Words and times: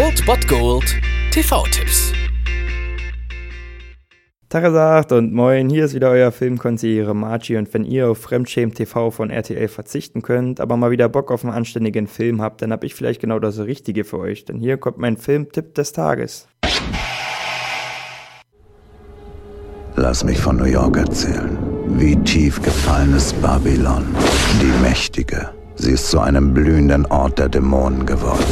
Old 0.00 0.24
Bot 0.26 0.46
Gold 0.46 0.94
TV-Tipps. 1.32 2.12
Tagesagt 4.48 5.10
und 5.10 5.32
moin, 5.34 5.68
hier 5.68 5.86
ist 5.86 5.94
wieder 5.94 6.10
euer 6.10 6.30
Filmkonsigliere 6.30 7.16
Margie 7.16 7.56
und 7.56 7.74
wenn 7.74 7.82
ihr 7.82 8.08
auf 8.08 8.18
Fremdschämen 8.18 8.72
TV 8.72 9.10
von 9.10 9.30
RTL 9.30 9.66
verzichten 9.66 10.22
könnt, 10.22 10.60
aber 10.60 10.76
mal 10.76 10.92
wieder 10.92 11.08
Bock 11.08 11.32
auf 11.32 11.44
einen 11.44 11.52
anständigen 11.52 12.06
Film 12.06 12.40
habt, 12.40 12.62
dann 12.62 12.70
hab 12.70 12.84
ich 12.84 12.94
vielleicht 12.94 13.20
genau 13.20 13.40
das 13.40 13.58
Richtige 13.58 14.04
für 14.04 14.20
euch, 14.20 14.44
denn 14.44 14.60
hier 14.60 14.76
kommt 14.76 14.98
mein 14.98 15.16
Filmtipp 15.16 15.74
des 15.74 15.92
Tages. 15.92 16.46
Lass 19.96 20.22
mich 20.22 20.38
von 20.38 20.58
New 20.58 20.64
York 20.66 20.96
erzählen. 20.96 21.58
Wie 21.98 22.14
tief 22.22 22.62
gefallen 22.62 23.16
ist 23.16 23.34
Babylon, 23.42 24.06
die 24.62 24.80
Mächtige. 24.80 25.50
Sie 25.74 25.90
ist 25.90 26.08
zu 26.08 26.20
einem 26.20 26.54
blühenden 26.54 27.04
Ort 27.06 27.40
der 27.40 27.48
Dämonen 27.48 28.06
geworden. 28.06 28.44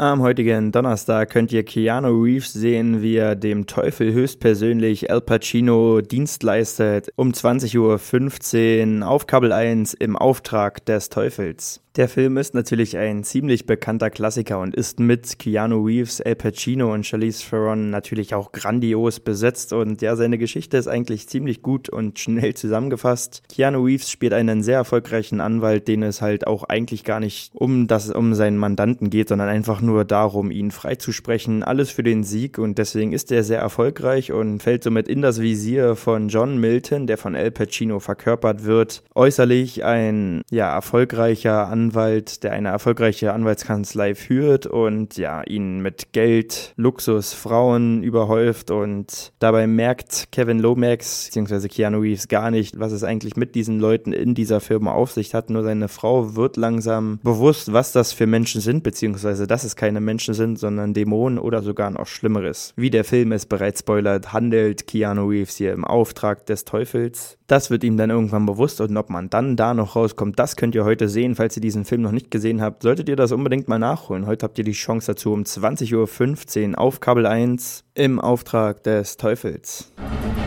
Am 0.00 0.22
heutigen 0.22 0.72
Donnerstag 0.72 1.28
könnt 1.28 1.52
ihr 1.52 1.62
Keanu 1.62 2.22
Reeves 2.22 2.54
sehen, 2.54 3.02
wie 3.02 3.16
er 3.16 3.36
dem 3.36 3.66
Teufel 3.66 4.14
höchstpersönlich 4.14 5.10
Al 5.10 5.20
Pacino 5.20 6.00
Dienst 6.00 6.42
leistet 6.42 7.12
um 7.16 7.32
20.15 7.32 9.00
Uhr 9.00 9.06
auf 9.06 9.26
Kabel 9.26 9.52
1 9.52 9.92
im 9.92 10.16
Auftrag 10.16 10.82
des 10.86 11.10
Teufels. 11.10 11.82
Der 11.96 12.08
Film 12.08 12.36
ist 12.36 12.54
natürlich 12.54 12.96
ein 12.96 13.24
ziemlich 13.24 13.66
bekannter 13.66 14.10
Klassiker 14.10 14.60
und 14.60 14.76
ist 14.76 15.00
mit 15.00 15.40
Keanu 15.40 15.84
Reeves, 15.84 16.20
Al 16.20 16.36
Pacino 16.36 16.94
und 16.94 17.04
Charlize 17.04 17.42
Theron 17.50 17.90
natürlich 17.90 18.32
auch 18.32 18.52
grandios 18.52 19.18
besetzt 19.18 19.72
und 19.72 20.00
ja, 20.00 20.14
seine 20.14 20.38
Geschichte 20.38 20.76
ist 20.76 20.86
eigentlich 20.86 21.28
ziemlich 21.28 21.62
gut 21.62 21.88
und 21.88 22.20
schnell 22.20 22.54
zusammengefasst. 22.54 23.42
Keanu 23.52 23.82
Reeves 23.82 24.08
spielt 24.08 24.34
einen 24.34 24.62
sehr 24.62 24.76
erfolgreichen 24.76 25.40
Anwalt, 25.40 25.88
den 25.88 26.04
es 26.04 26.22
halt 26.22 26.46
auch 26.46 26.62
eigentlich 26.62 27.02
gar 27.02 27.18
nicht 27.18 27.56
um 27.56 27.88
das 27.88 28.08
um 28.08 28.34
seinen 28.34 28.56
Mandanten 28.56 29.10
geht, 29.10 29.28
sondern 29.28 29.48
einfach 29.48 29.80
nur 29.80 30.04
darum, 30.04 30.52
ihn 30.52 30.70
freizusprechen. 30.70 31.64
Alles 31.64 31.90
für 31.90 32.04
den 32.04 32.22
Sieg 32.22 32.58
und 32.58 32.78
deswegen 32.78 33.12
ist 33.12 33.32
er 33.32 33.42
sehr 33.42 33.58
erfolgreich 33.58 34.30
und 34.30 34.62
fällt 34.62 34.84
somit 34.84 35.08
in 35.08 35.22
das 35.22 35.40
Visier 35.40 35.96
von 35.96 36.28
John 36.28 36.58
Milton, 36.58 37.08
der 37.08 37.18
von 37.18 37.34
Al 37.34 37.50
Pacino 37.50 37.98
verkörpert 37.98 38.62
wird. 38.62 39.02
Äußerlich 39.16 39.84
ein 39.84 40.42
ja 40.52 40.72
erfolgreicher 40.72 41.66
Anwalt 41.66 41.79
Anwalt, 41.80 42.42
der 42.44 42.52
eine 42.52 42.68
erfolgreiche 42.68 43.32
Anwaltskanzlei 43.32 44.14
führt 44.14 44.66
und 44.66 45.16
ja, 45.16 45.42
ihn 45.42 45.80
mit 45.80 46.12
Geld, 46.12 46.74
Luxus, 46.76 47.32
Frauen 47.32 48.02
überhäuft 48.02 48.70
und 48.70 49.32
dabei 49.38 49.66
merkt 49.66 50.28
Kevin 50.30 50.58
Lomax 50.58 51.30
bzw. 51.32 51.68
Keanu 51.68 52.00
Reeves 52.00 52.28
gar 52.28 52.50
nicht, 52.50 52.78
was 52.78 52.92
es 52.92 53.02
eigentlich 53.02 53.36
mit 53.36 53.54
diesen 53.54 53.80
Leuten 53.80 54.12
in 54.12 54.34
dieser 54.34 54.60
Firma 54.60 54.92
auf 54.92 55.12
sich 55.12 55.32
hat. 55.34 55.48
Nur 55.48 55.62
seine 55.62 55.88
Frau 55.88 56.36
wird 56.36 56.58
langsam 56.58 57.18
bewusst, 57.22 57.72
was 57.72 57.92
das 57.92 58.12
für 58.12 58.26
Menschen 58.26 58.60
sind, 58.60 58.82
beziehungsweise 58.82 59.46
dass 59.46 59.64
es 59.64 59.74
keine 59.74 60.02
Menschen 60.02 60.34
sind, 60.34 60.58
sondern 60.58 60.92
Dämonen 60.92 61.38
oder 61.38 61.62
sogar 61.62 61.90
noch 61.90 62.06
Schlimmeres. 62.06 62.74
Wie 62.76 62.90
der 62.90 63.04
Film 63.04 63.32
es 63.32 63.46
bereits 63.46 63.80
spoilert, 63.80 64.34
handelt 64.34 64.86
Keanu 64.86 65.28
Reeves 65.28 65.56
hier 65.56 65.72
im 65.72 65.86
Auftrag 65.86 66.44
des 66.44 66.66
Teufels. 66.66 67.38
Das 67.46 67.70
wird 67.70 67.82
ihm 67.84 67.96
dann 67.96 68.10
irgendwann 68.10 68.46
bewusst 68.46 68.80
und 68.80 68.96
ob 68.96 69.10
man 69.10 69.30
dann 69.30 69.56
da 69.56 69.74
noch 69.74 69.96
rauskommt, 69.96 70.38
das 70.38 70.56
könnt 70.56 70.74
ihr 70.74 70.84
heute 70.84 71.08
sehen, 71.08 71.34
falls 71.34 71.56
ihr 71.56 71.60
diesen 71.70 71.84
Film 71.84 72.02
noch 72.02 72.10
nicht 72.10 72.32
gesehen 72.32 72.60
habt, 72.60 72.82
solltet 72.82 73.08
ihr 73.08 73.14
das 73.14 73.30
unbedingt 73.30 73.68
mal 73.68 73.78
nachholen. 73.78 74.26
Heute 74.26 74.44
habt 74.44 74.58
ihr 74.58 74.64
die 74.64 74.72
Chance 74.72 75.12
dazu 75.12 75.32
um 75.32 75.42
20.15 75.44 76.72
Uhr 76.72 76.78
auf 76.80 76.98
Kabel 76.98 77.26
1 77.26 77.84
im 77.94 78.20
Auftrag 78.20 78.82
des 78.82 79.16
Teufels. 79.16 79.92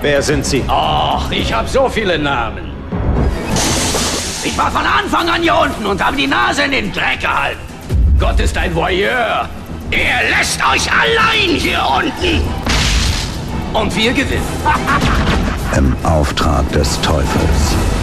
Wer 0.02 0.22
sind 0.22 0.46
Sie? 0.46 0.62
Och, 0.68 1.32
ich 1.32 1.54
habe 1.54 1.70
so 1.70 1.88
viele 1.88 2.20
Namen. 2.20 2.72
Ich 4.44 4.58
war 4.58 4.70
von 4.70 4.86
Anfang 4.86 5.30
an 5.30 5.42
hier 5.42 5.56
unten 5.56 5.86
und 5.86 6.06
habe 6.06 6.18
die 6.18 6.28
Nase 6.28 6.64
in 6.64 6.72
den 6.72 6.92
Dreck 6.92 7.22
gehalten. 7.22 7.62
Gott 8.20 8.38
ist 8.42 8.58
ein 8.58 8.76
Voyeur. 8.76 9.48
Er 9.92 10.30
lässt 10.30 10.60
euch 10.60 10.92
allein 10.92 11.56
hier 11.56 11.80
unten. 11.98 12.42
Und 13.74 13.96
wir 13.96 14.12
gewinnen. 14.12 14.44
Im 15.78 15.96
Auftrag 16.04 16.70
des 16.74 17.00
Teufels. 17.00 18.03